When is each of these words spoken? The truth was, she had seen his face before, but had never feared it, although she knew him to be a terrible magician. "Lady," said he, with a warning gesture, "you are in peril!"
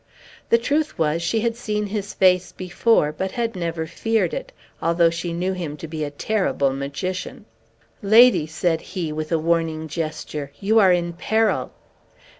The 0.49 0.57
truth 0.57 0.97
was, 0.97 1.21
she 1.21 1.41
had 1.41 1.55
seen 1.55 1.85
his 1.85 2.11
face 2.15 2.51
before, 2.51 3.11
but 3.11 3.33
had 3.33 3.55
never 3.55 3.85
feared 3.85 4.33
it, 4.33 4.51
although 4.81 5.11
she 5.11 5.31
knew 5.31 5.53
him 5.53 5.77
to 5.77 5.87
be 5.87 6.03
a 6.03 6.09
terrible 6.09 6.73
magician. 6.73 7.45
"Lady," 8.01 8.47
said 8.47 8.81
he, 8.81 9.11
with 9.11 9.31
a 9.31 9.37
warning 9.37 9.87
gesture, 9.87 10.51
"you 10.59 10.79
are 10.79 10.91
in 10.91 11.13
peril!" 11.13 11.71